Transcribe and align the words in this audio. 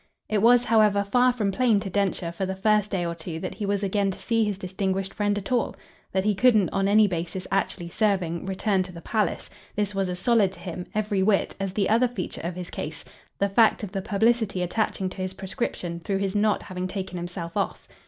It 0.27 0.41
was, 0.41 0.65
however, 0.65 1.03
far 1.03 1.31
from 1.31 1.51
plain 1.51 1.79
to 1.81 1.89
Densher 1.91 2.31
for 2.31 2.47
the 2.47 2.55
first 2.55 2.89
day 2.89 3.05
or 3.05 3.13
two 3.13 3.39
that 3.41 3.53
he 3.53 3.67
was 3.67 3.83
again 3.83 4.09
to 4.09 4.17
see 4.17 4.43
his 4.43 4.57
distinguished 4.57 5.13
friend 5.13 5.37
at 5.37 5.51
all. 5.51 5.75
That 6.11 6.25
he 6.25 6.33
couldn't, 6.33 6.69
on 6.69 6.87
any 6.87 7.07
basis 7.07 7.45
actually 7.51 7.89
serving, 7.89 8.47
return 8.47 8.81
to 8.81 8.91
the 8.91 8.99
palace 9.01 9.47
this 9.75 9.93
was 9.93 10.09
as 10.09 10.17
solid 10.17 10.53
to 10.53 10.59
him, 10.59 10.87
every 10.95 11.21
whit, 11.21 11.55
as 11.59 11.73
the 11.73 11.87
other 11.87 12.07
feature 12.07 12.41
of 12.43 12.55
his 12.55 12.71
case, 12.71 13.05
the 13.37 13.47
fact 13.47 13.83
of 13.83 13.91
the 13.91 14.01
publicity 14.01 14.63
attaching 14.63 15.07
to 15.09 15.17
his 15.17 15.35
proscription 15.35 15.99
through 15.99 16.17
his 16.17 16.33
not 16.35 16.63
having 16.63 16.87
taken 16.87 17.19
himself 17.19 17.55
off. 17.55 17.87